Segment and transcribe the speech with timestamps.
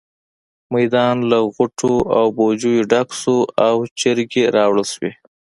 [0.73, 5.11] میدان له غوټو او بوجيو ډک شو او چرګې راوړل شوې.